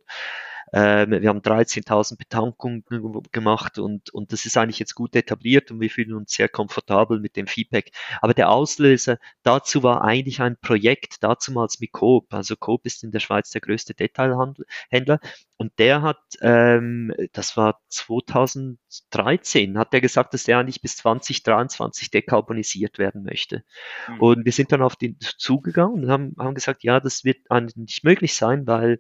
[0.74, 2.84] Ähm, wir haben 13.000 Betankungen
[3.32, 7.20] gemacht und, und das ist eigentlich jetzt gut etabliert und wir fühlen uns sehr komfortabel
[7.20, 7.92] mit dem Feedback.
[8.22, 12.34] Aber der Auslöser dazu war eigentlich ein Projekt, dazumals mit Coop.
[12.34, 15.20] Also Coop ist in der Schweiz der größte Detailhändler
[15.58, 22.12] und der hat, ähm, das war 2013, hat er gesagt, dass er eigentlich bis 2023
[22.12, 23.64] dekarbonisiert werden möchte.
[24.08, 24.20] Mhm.
[24.20, 27.76] Und wir sind dann auf den zugegangen und haben, haben gesagt, ja, das wird eigentlich
[27.76, 29.00] nicht möglich sein, weil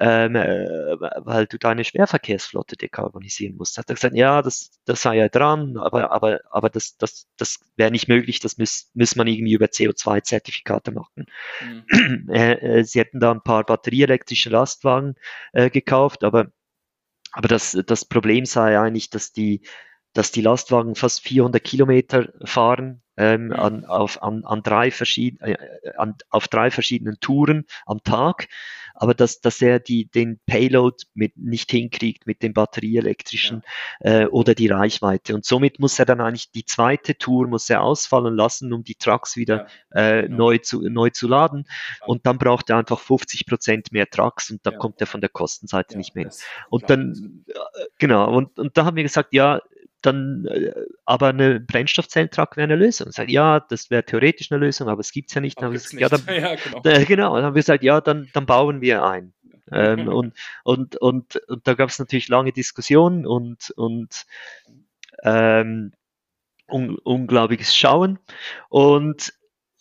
[0.00, 3.78] ähm, äh, weil du deine Schwerverkehrsflotte dekarbonisieren musst.
[3.78, 7.60] Hat er gesagt, ja, das, das sei ja dran, aber, aber, aber das, das, das
[7.76, 11.26] wäre nicht möglich, das muss man irgendwie über CO2-Zertifikate machen.
[11.60, 12.28] Mhm.
[12.30, 15.14] Äh, äh, sie hätten da ein paar batterieelektrische Lastwagen
[15.52, 16.52] äh, gekauft, aber,
[17.32, 19.62] aber das, das Problem sei eigentlich, dass die,
[20.12, 25.56] dass die Lastwagen fast 400 Kilometer fahren ähm, an, auf, an, an drei verschieden, äh,
[25.96, 28.48] an, auf drei verschiedenen Touren am Tag
[29.00, 33.62] aber dass, dass er die, den Payload mit, nicht hinkriegt mit dem batterieelektrischen
[34.00, 34.22] ja.
[34.22, 35.34] äh, oder die Reichweite.
[35.34, 38.96] Und somit muss er dann eigentlich die zweite Tour muss er ausfallen lassen, um die
[38.96, 40.18] Trucks wieder ja.
[40.18, 40.36] äh, genau.
[40.36, 41.66] neu, zu, neu zu laden.
[42.06, 44.78] Und dann braucht er einfach 50 Prozent mehr Trucks und da ja.
[44.78, 46.30] kommt er von der Kostenseite nicht mehr.
[46.68, 49.60] Und dann, äh, genau, und, und da haben wir gesagt, ja,
[50.02, 50.72] dann äh,
[51.04, 53.10] aber eine Brennstoffzellentruck wäre eine Lösung.
[53.10, 55.60] Sagt, ja, das wäre theoretisch eine Lösung, aber es gibt es ja nicht.
[55.60, 56.02] Dann gesagt, nicht.
[56.02, 56.82] Ja, dann, ja, genau.
[56.84, 57.34] Äh, genau.
[57.36, 59.32] Dann haben wir gesagt, ja, dann, dann bauen wir ein.
[59.72, 60.34] ähm, und,
[60.64, 64.26] und, und, und da gab es natürlich lange Diskussionen und, und
[65.24, 65.92] ähm,
[66.68, 68.18] un, unglaubliches Schauen.
[68.68, 69.32] Und,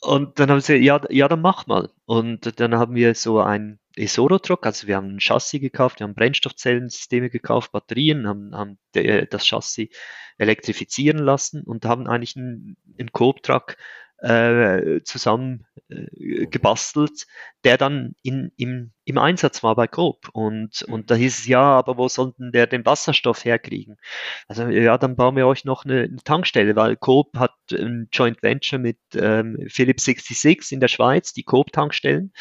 [0.01, 1.89] und dann haben sie, ja, ja, dann mach mal.
[2.05, 6.13] Und dann haben wir so ein Esoro-Truck, also wir haben ein Chassis gekauft, wir haben
[6.13, 9.89] Brennstoffzellensysteme gekauft, Batterien, haben, haben das Chassis
[10.37, 13.75] elektrifizieren lassen und haben eigentlich einen, einen Coop-Truck
[14.19, 17.27] äh, zusammen äh, gebastelt,
[17.63, 20.29] der dann in, im, im Einsatz war bei Coop.
[20.33, 23.97] Und, und da hieß es, ja, aber wo soll denn der den Wasserstoff herkriegen?
[24.47, 28.41] Also ja, dann bauen wir euch noch eine, eine Tankstelle, weil Coop hat ein Joint
[28.41, 32.33] Venture mit ähm, Philips 66 in der Schweiz, die Coop-Tankstellen.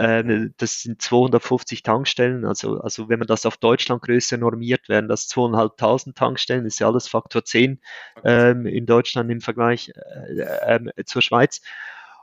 [0.00, 2.46] Ähm, das sind 250 Tankstellen.
[2.46, 6.64] Also, also wenn man das auf Deutschlandgröße normiert, wären das 2.500 Tankstellen.
[6.64, 7.80] Das ist ja alles Faktor 10
[8.24, 11.60] ähm, in Deutschland im Vergleich äh, äh, zur Schweiz.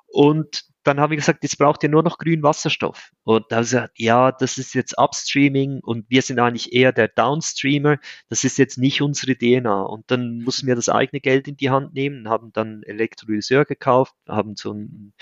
[0.08, 3.12] Und dann haben wir gesagt, jetzt braucht ihr nur noch grünen Wasserstoff.
[3.24, 6.94] Und da haben sie gesagt, ja, das ist jetzt Upstreaming und wir sind eigentlich eher
[6.94, 7.98] der Downstreamer.
[8.30, 9.82] Das ist jetzt nicht unsere DNA.
[9.82, 14.16] Und dann mussten wir das eigene Geld in die Hand nehmen, haben dann Elektrolyseur gekauft,
[14.28, 15.14] haben so ein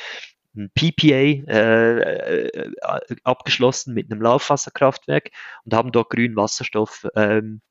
[0.55, 2.71] ein PPA äh, äh,
[3.23, 5.31] abgeschlossen mit einem Laufwasserkraftwerk
[5.63, 7.61] und haben dort grünen Wasserstoff ähm,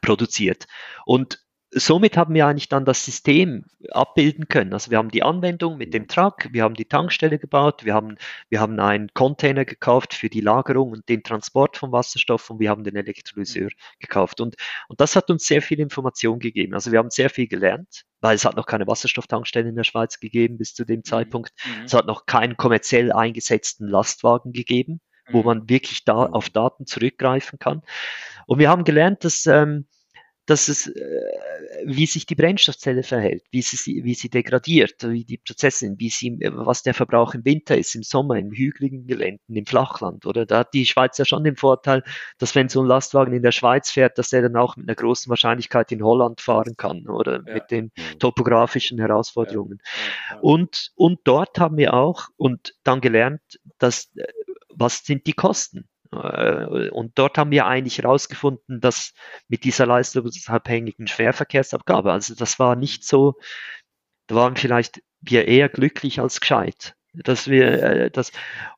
[0.00, 0.66] produziert.
[1.06, 1.43] Und
[1.74, 4.72] somit haben wir eigentlich dann das System abbilden können.
[4.72, 8.16] Also wir haben die Anwendung mit dem Truck, wir haben die Tankstelle gebaut, wir haben,
[8.48, 12.70] wir haben einen Container gekauft für die Lagerung und den Transport von Wasserstoff und wir
[12.70, 14.40] haben den Elektrolyseur gekauft.
[14.40, 14.56] Und,
[14.88, 16.74] und das hat uns sehr viel Information gegeben.
[16.74, 20.20] Also wir haben sehr viel gelernt, weil es hat noch keine Wasserstofftankstelle in der Schweiz
[20.20, 21.04] gegeben bis zu dem mhm.
[21.04, 21.52] Zeitpunkt.
[21.64, 21.84] Mhm.
[21.84, 25.44] Es hat noch keinen kommerziell eingesetzten Lastwagen gegeben, wo mhm.
[25.44, 27.82] man wirklich da auf Daten zurückgreifen kann.
[28.46, 29.86] Und wir haben gelernt, dass ähm,
[30.46, 31.22] dass es, äh,
[31.84, 36.10] wie sich die Brennstoffzelle verhält, wie sie, wie sie degradiert, wie die Prozesse sind, wie
[36.10, 40.46] sie, was der Verbrauch im Winter ist, im Sommer, im hügeligen Geländen, im Flachland, oder?
[40.46, 42.02] Da hat die Schweiz ja schon den Vorteil,
[42.38, 44.96] dass wenn so ein Lastwagen in der Schweiz fährt, dass der dann auch mit einer
[44.96, 47.42] großen Wahrscheinlichkeit in Holland fahren kann, oder?
[47.46, 47.54] Ja.
[47.54, 48.18] Mit den mhm.
[48.18, 49.78] topografischen Herausforderungen.
[49.82, 50.36] Ja.
[50.36, 50.40] Ja.
[50.40, 53.40] Und, und dort haben wir auch, und dann gelernt,
[53.78, 54.24] dass, äh,
[54.68, 55.88] was sind die Kosten?
[56.22, 59.12] Äh, und dort haben wir eigentlich herausgefunden, dass
[59.48, 63.34] mit dieser leistungsabhängigen Schwerverkehrsabgabe, also das war nicht so,
[64.26, 68.32] da waren vielleicht wir eher glücklich als gescheit, dass wir äh, das,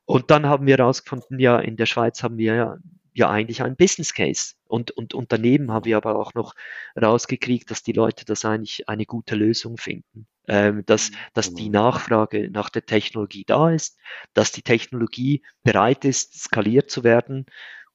[0.05, 2.77] und dann haben wir herausgefunden, ja, in der Schweiz haben wir ja
[3.17, 4.53] ja eigentlich ein Business Case.
[4.65, 6.53] Und, und, und daneben haben wir aber auch noch
[7.01, 10.27] rausgekriegt, dass die Leute das eigentlich eine gute Lösung finden.
[10.49, 11.89] Ähm, dass, dass die genau.
[11.89, 13.97] Nachfrage nach der Technologie da ist,
[14.33, 17.45] dass die Technologie bereit ist, skaliert zu werden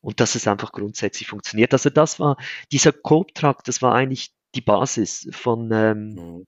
[0.02, 1.72] und dass es einfach grundsätzlich funktioniert.
[1.72, 2.36] Also das war,
[2.70, 6.44] dieser Code-Track, das war eigentlich die Basis von, ähm, mhm.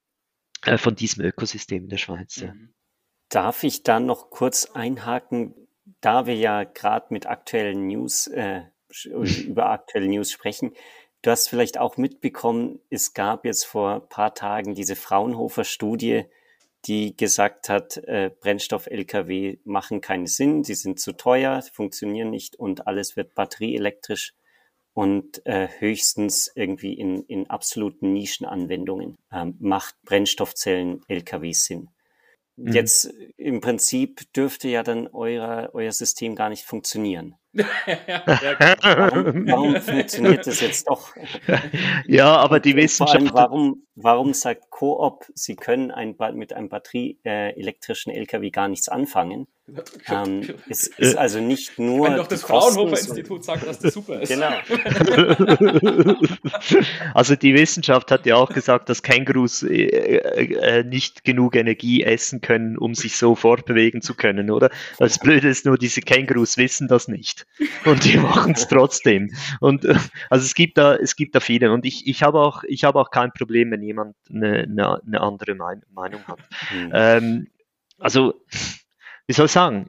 [0.66, 2.42] äh, von diesem Ökosystem in der Schweiz.
[2.42, 2.74] Mhm.
[3.30, 5.54] Darf ich dann noch kurz einhaken?
[6.00, 8.62] Da wir ja gerade mit aktuellen News, äh,
[9.04, 10.72] über aktuelle News sprechen,
[11.22, 16.24] du hast vielleicht auch mitbekommen, es gab jetzt vor ein paar Tagen diese Fraunhofer Studie,
[16.86, 22.86] die gesagt hat, äh, Brennstoff-Lkw machen keinen Sinn, sie sind zu teuer, funktionieren nicht und
[22.86, 24.34] alles wird batterieelektrisch
[24.92, 31.88] und äh, höchstens irgendwie in, in absoluten Nischenanwendungen ähm, macht Brennstoffzellen-Lkw Sinn.
[32.56, 32.72] Mhm.
[32.72, 37.34] Jetzt im Prinzip dürfte ja dann euer, euer System gar nicht funktionieren.
[37.54, 41.14] warum, warum, funktioniert das jetzt doch?
[42.06, 43.32] Ja, aber die Wissenschaft.
[43.32, 49.46] warum, warum sagt Coop, sie können ein, mit einem batterieelektrischen äh, LKW gar nichts anfangen?
[50.08, 52.08] Ähm, es ist also nicht nur.
[52.08, 54.28] Wenn doch das Fraunhofer-Institut sagt, dass das super ist.
[54.28, 54.50] Genau.
[57.14, 62.42] also die Wissenschaft hat ja auch gesagt, dass Kängurus äh, äh, nicht genug Energie essen
[62.42, 64.68] können, um sich so fortbewegen zu können, oder?
[64.98, 67.46] Das Blöde ist nur, diese Kängurus wissen das nicht.
[67.86, 69.34] Und die machen es trotzdem.
[69.60, 69.94] Und äh,
[70.28, 71.72] also es gibt da, es gibt da viele.
[71.72, 75.20] Und ich, ich habe auch, ich habe auch kein Problem, wenn jemand eine, eine, eine
[75.22, 76.40] andere Meinung hat.
[76.70, 76.90] Mhm.
[76.92, 77.46] Ähm,
[77.98, 78.34] also
[79.26, 79.88] wie soll ich sagen,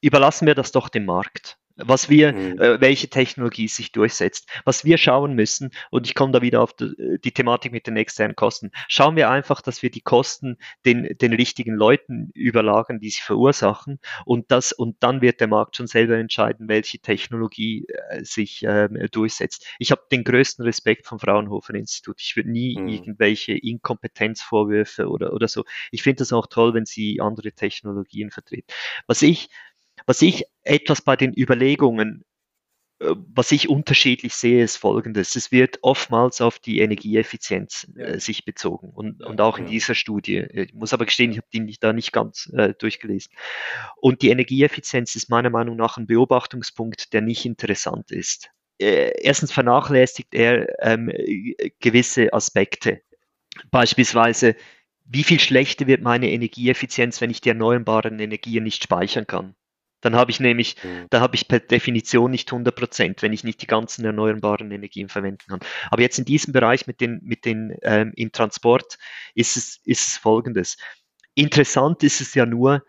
[0.00, 1.59] überlassen wir das doch dem Markt.
[1.84, 2.60] Was wir, mhm.
[2.60, 4.48] äh, welche Technologie sich durchsetzt.
[4.64, 7.96] Was wir schauen müssen, und ich komme da wieder auf die, die, Thematik mit den
[7.96, 13.10] externen Kosten, schauen wir einfach, dass wir die Kosten den, den richtigen Leuten überlagern, die
[13.10, 18.24] sie verursachen, und das, und dann wird der Markt schon selber entscheiden, welche Technologie äh,
[18.24, 19.66] sich äh, durchsetzt.
[19.78, 22.20] Ich habe den größten Respekt vom Fraunhofer Institut.
[22.20, 22.88] Ich würde nie mhm.
[22.88, 25.64] irgendwelche Inkompetenzvorwürfe oder, oder so.
[25.90, 28.66] Ich finde das auch toll, wenn sie andere Technologien vertreten.
[29.06, 29.48] Was ich
[30.10, 32.24] was ich etwas bei den Überlegungen,
[32.98, 35.36] äh, was ich unterschiedlich sehe, ist folgendes.
[35.36, 39.94] Es wird oftmals auf die Energieeffizienz äh, sich bezogen und, ja, und auch in dieser
[39.94, 40.38] Studie.
[40.52, 43.32] Ich muss aber gestehen, ich habe die nicht, da nicht ganz äh, durchgelesen.
[43.98, 48.50] Und die Energieeffizienz ist meiner Meinung nach ein Beobachtungspunkt, der nicht interessant ist.
[48.80, 51.12] Äh, erstens vernachlässigt er ähm,
[51.78, 53.00] gewisse Aspekte.
[53.70, 54.56] Beispielsweise,
[55.04, 59.54] wie viel schlechter wird meine Energieeffizienz, wenn ich die erneuerbaren Energien nicht speichern kann?
[60.00, 61.06] Dann habe ich nämlich, mhm.
[61.10, 65.08] da habe ich per Definition nicht 100 Prozent, wenn ich nicht die ganzen erneuerbaren Energien
[65.08, 65.60] verwenden kann.
[65.90, 68.98] Aber jetzt in diesem Bereich mit den, mit den ähm, im Transport
[69.34, 70.76] ist es, ist es folgendes.
[71.34, 72.82] Interessant ist es ja nur,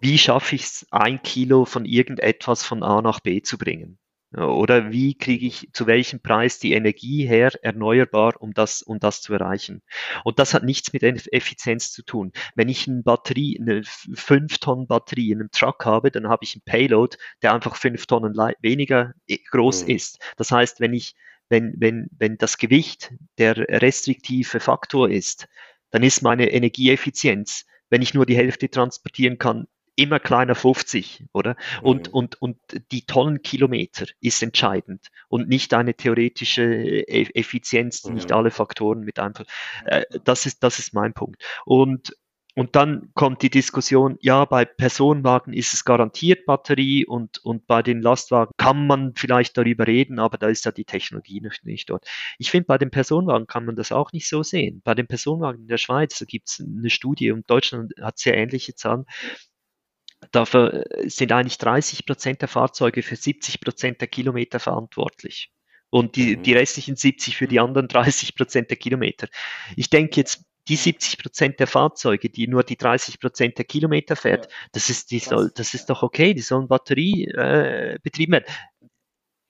[0.00, 3.98] wie schaffe ich es, ein Kilo von irgendetwas von A nach B zu bringen?
[4.34, 9.20] Oder wie kriege ich zu welchem Preis die Energie her, erneuerbar, um das, um das
[9.20, 9.82] zu erreichen?
[10.24, 12.32] Und das hat nichts mit Effizienz zu tun.
[12.54, 16.54] Wenn ich eine Batterie, eine 5 Tonnen Batterie in einem Truck habe, dann habe ich
[16.54, 19.90] einen Payload, der einfach 5 Tonnen weniger äh, groß mhm.
[19.90, 20.18] ist.
[20.36, 21.14] Das heißt, wenn ich,
[21.50, 25.46] wenn, wenn, wenn das Gewicht der restriktive Faktor ist,
[25.90, 31.56] dann ist meine Energieeffizienz, wenn ich nur die Hälfte transportieren kann, immer kleiner 50, oder?
[31.82, 32.14] Und, mhm.
[32.14, 32.56] und, und
[32.90, 38.16] die Tonnenkilometer ist entscheidend und nicht eine theoretische e-, Effizienz, die mhm.
[38.16, 39.44] nicht alle Faktoren mit einfach.
[39.84, 41.42] Äh, das ist, das ist mein Punkt.
[41.64, 42.16] Und,
[42.54, 47.82] und dann kommt die Diskussion, ja, bei Personenwagen ist es garantiert Batterie und, und bei
[47.82, 51.88] den Lastwagen kann man vielleicht darüber reden, aber da ist ja die Technologie nicht, nicht
[51.88, 52.06] dort.
[52.38, 54.82] Ich finde, bei den Personenwagen kann man das auch nicht so sehen.
[54.84, 58.36] Bei den Personenwagen in der Schweiz, da gibt es eine Studie und Deutschland hat sehr
[58.36, 59.06] ähnliche Zahlen,
[60.30, 65.50] Dafür sind eigentlich 30 Prozent der Fahrzeuge für 70 Prozent der Kilometer verantwortlich.
[65.90, 66.42] Und die, mhm.
[66.42, 69.28] die restlichen 70 für die anderen 30 Prozent der Kilometer.
[69.76, 74.14] Ich denke jetzt, die 70 Prozent der Fahrzeuge, die nur die 30 Prozent der Kilometer
[74.14, 78.44] fährt, das ist, die soll, das ist doch okay, die sollen Batterie äh, betrieben werden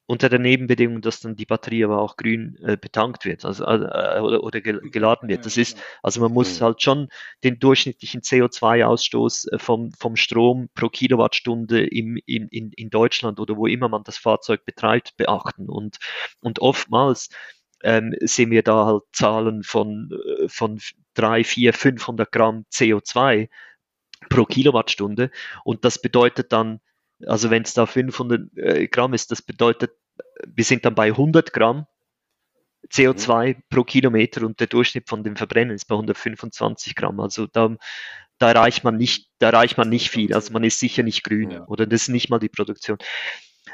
[0.07, 4.21] unter der Nebenbedingung, dass dann die Batterie aber auch grün äh, betankt wird also, äh,
[4.21, 5.47] oder, oder geladen wird.
[5.47, 7.09] Das ist, also man muss halt schon
[7.45, 13.57] den durchschnittlichen CO2-Ausstoß äh, vom, vom Strom pro Kilowattstunde im, im, in, in Deutschland oder
[13.57, 15.69] wo immer man das Fahrzeug betreibt, beachten.
[15.69, 15.99] Und,
[16.41, 17.29] und oftmals
[17.83, 20.11] ähm, sehen wir da halt Zahlen von,
[20.41, 20.81] äh, von
[21.15, 23.49] 3, 4, 500 Gramm CO2
[24.29, 25.31] pro Kilowattstunde.
[25.65, 26.81] Und das bedeutet dann,
[27.27, 29.93] also wenn es da 500 äh, Gramm ist, das bedeutet
[30.47, 31.87] wir sind dann bei 100 Gramm
[32.91, 33.63] CO2 mhm.
[33.71, 37.21] pro Kilometer und der Durchschnitt von dem Verbrennen ist bei 125 Gramm.
[37.21, 37.77] Also da,
[38.39, 40.35] da erreicht man nicht, da erreicht man nicht viel.
[40.35, 41.67] Also man ist sicher nicht grün ja.
[41.67, 42.99] oder das ist nicht mal die Produktion.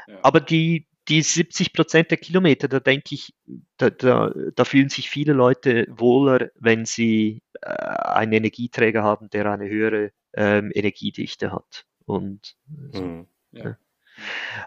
[0.07, 0.19] Ja.
[0.21, 3.33] Aber die, die 70 Prozent der Kilometer, da denke ich,
[3.77, 9.51] da, da, da, fühlen sich viele Leute wohler, wenn sie äh, einen Energieträger haben, der
[9.51, 11.85] eine höhere ähm, Energiedichte hat.
[12.05, 12.55] Und
[12.91, 13.27] so, mhm.
[13.51, 13.77] Ja.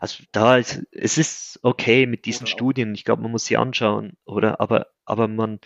[0.01, 2.57] Also da ist, es ist okay mit diesen genau.
[2.57, 2.95] Studien.
[2.95, 4.61] Ich glaube, man muss sie anschauen, oder?
[4.61, 5.61] Aber, aber man,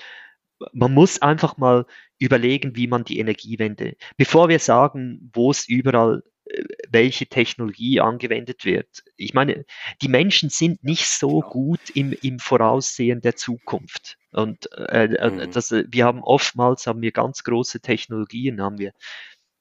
[0.73, 1.87] man muss einfach mal
[2.19, 8.65] überlegen, wie man die Energiewende, bevor wir sagen, wo es überall äh, welche Technologie angewendet
[8.65, 9.05] wird.
[9.17, 9.65] Ich meine,
[10.03, 11.51] die Menschen sind nicht so genau.
[11.51, 14.19] gut im, im Voraussehen der Zukunft.
[14.33, 15.51] Und äh, äh mhm.
[15.53, 18.93] das, wir haben oftmals haben wir ganz große Technologien, haben wir,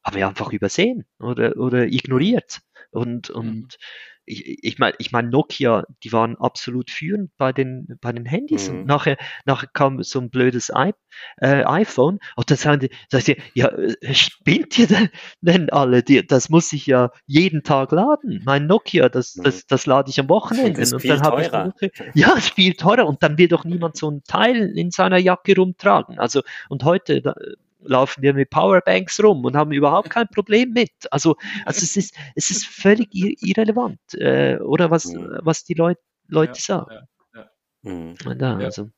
[0.04, 2.62] haben wir einfach übersehen oder, oder ignoriert.
[2.95, 3.67] Und, und mhm
[4.25, 8.69] ich, ich meine, ich mein, Nokia, die waren absolut führend bei den, bei den Handys.
[8.69, 8.79] Mhm.
[8.79, 10.93] Und nachher, nachher kam so ein blödes I,
[11.38, 12.19] äh, iPhone.
[12.36, 15.10] Und dann sagen die, sagt ihr, ja, äh, spinnt ihr denn,
[15.41, 16.03] denn alle?
[16.03, 18.41] Die, das muss ich ja jeden Tag laden.
[18.45, 19.43] Mein Nokia, das, mhm.
[19.43, 20.79] das, das lade ich am Wochenende.
[20.79, 21.73] Das ist viel und dann teurer.
[21.79, 23.08] Ich, ja, es ist viel teurer.
[23.08, 26.19] Und dann will doch niemand so ein Teil in seiner Jacke rumtragen.
[26.19, 27.36] Also, und heute, da,
[27.88, 30.91] laufen wir mit Powerbanks rum und haben überhaupt kein Problem mit.
[31.12, 31.36] Also,
[31.66, 35.39] also es ist, es ist völlig irrelevant, äh, oder was, mhm.
[35.41, 35.97] was die Leut,
[36.28, 36.91] Leute ja, sagen.
[37.34, 37.91] Ja, ja.
[37.91, 38.16] Mhm.
[38.38, 38.89] Da, also,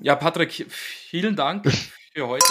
[0.00, 0.16] ja.
[0.16, 1.70] Patrick, vielen Dank
[2.14, 2.46] für heute.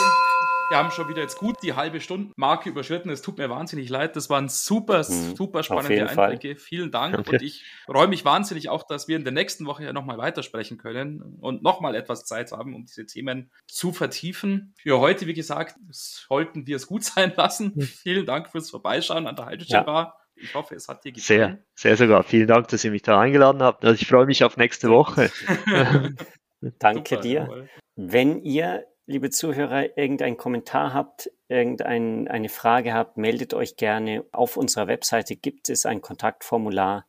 [0.69, 3.09] Wir haben schon wieder jetzt gut die halbe Stunde Marke überschritten.
[3.09, 4.17] Es tut mir wahnsinnig leid.
[4.17, 5.35] Das waren super, mhm.
[5.35, 6.55] super spannende Einblicke.
[6.55, 6.65] Fall.
[6.65, 7.17] Vielen Dank.
[7.17, 7.35] Okay.
[7.35, 10.77] Und ich freue mich wahnsinnig auch, dass wir in der nächsten Woche ja nochmal weitersprechen
[10.77, 14.73] können und nochmal etwas Zeit haben, um diese Themen zu vertiefen.
[14.77, 17.71] Für heute, wie gesagt, sollten wir es gut sein lassen.
[17.75, 17.81] Mhm.
[17.81, 19.83] Vielen Dank fürs Vorbeischauen an der Hydrogen ja.
[19.83, 20.19] Bar.
[20.35, 21.63] Ich hoffe, es hat dir gefallen.
[21.75, 22.23] Sehr, sehr sogar.
[22.23, 23.83] Vielen Dank, dass ihr mich da eingeladen habt.
[23.83, 25.31] Also ich freue mich auf nächste Woche.
[26.79, 27.39] Danke Super, dir.
[27.41, 27.69] Jawohl.
[27.95, 34.25] Wenn ihr, liebe Zuhörer, irgendeinen Kommentar habt, irgendeine Frage habt, meldet euch gerne.
[34.31, 37.05] Auf unserer Webseite gibt es ein Kontaktformular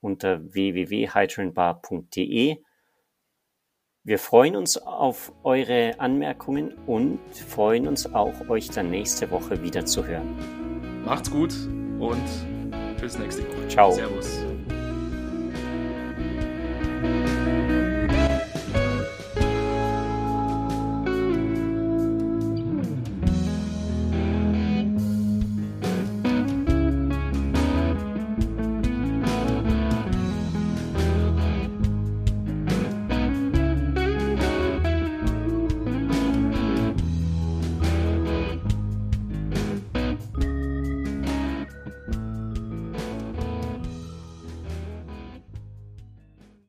[0.00, 2.58] unter www.hydrogenbar.de.
[4.04, 9.84] Wir freuen uns auf eure Anmerkungen und freuen uns auch, euch dann nächste Woche wieder
[9.84, 11.02] zu hören.
[11.04, 11.52] Macht's gut
[11.98, 12.24] und
[13.00, 13.68] bis nächste Woche.
[13.68, 13.92] Ciao.
[13.92, 14.38] Servus.